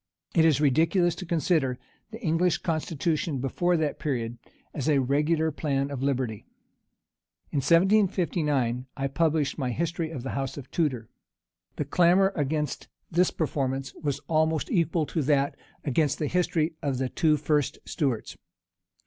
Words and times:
It 0.33 0.45
is 0.45 0.59
ridiculous 0.59 1.13
to 1.13 1.27
consider 1.27 1.77
the 2.09 2.19
English 2.21 2.57
constitution 2.57 3.37
before 3.37 3.77
that 3.77 3.99
period 3.99 4.39
as 4.73 4.89
a 4.89 4.97
regular 4.97 5.51
plan 5.51 5.91
of 5.91 6.01
liberty. 6.01 6.43
In 7.51 7.57
1759, 7.57 8.87
I 8.97 9.07
published 9.07 9.59
my 9.59 9.69
history 9.69 10.09
of 10.09 10.23
the 10.23 10.31
house 10.31 10.57
of 10.57 10.71
Tudor. 10.71 11.07
The 11.75 11.85
clamor 11.85 12.33
against 12.35 12.87
this 13.11 13.29
performance 13.29 13.93
was 13.93 14.17
almost 14.27 14.71
equal 14.71 15.05
to 15.05 15.21
that 15.21 15.55
against 15.83 16.17
the 16.17 16.25
history 16.25 16.73
of 16.81 16.97
the 16.97 17.07
two 17.07 17.37
first 17.37 17.77
Stuarts. 17.85 18.35